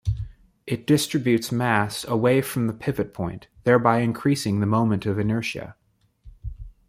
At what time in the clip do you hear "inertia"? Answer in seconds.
5.19-5.75